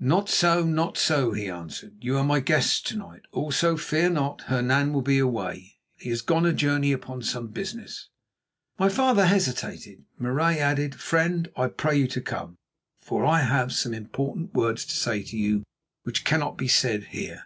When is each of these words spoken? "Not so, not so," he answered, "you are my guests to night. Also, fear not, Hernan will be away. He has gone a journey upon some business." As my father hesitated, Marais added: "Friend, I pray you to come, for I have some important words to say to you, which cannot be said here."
"Not 0.00 0.28
so, 0.28 0.64
not 0.64 0.98
so," 0.98 1.32
he 1.32 1.48
answered, 1.48 1.94
"you 2.02 2.18
are 2.18 2.24
my 2.24 2.40
guests 2.40 2.78
to 2.82 2.94
night. 2.94 3.22
Also, 3.32 3.78
fear 3.78 4.10
not, 4.10 4.42
Hernan 4.42 4.92
will 4.92 5.00
be 5.00 5.18
away. 5.18 5.78
He 5.96 6.10
has 6.10 6.20
gone 6.20 6.44
a 6.44 6.52
journey 6.52 6.92
upon 6.92 7.22
some 7.22 7.46
business." 7.46 8.10
As 8.74 8.78
my 8.78 8.88
father 8.90 9.24
hesitated, 9.24 10.04
Marais 10.18 10.58
added: 10.60 10.96
"Friend, 10.96 11.50
I 11.56 11.68
pray 11.68 11.96
you 11.96 12.06
to 12.08 12.20
come, 12.20 12.58
for 13.00 13.24
I 13.24 13.40
have 13.40 13.72
some 13.72 13.94
important 13.94 14.52
words 14.52 14.84
to 14.84 14.94
say 14.94 15.22
to 15.22 15.38
you, 15.38 15.62
which 16.02 16.22
cannot 16.22 16.58
be 16.58 16.68
said 16.68 17.04
here." 17.04 17.44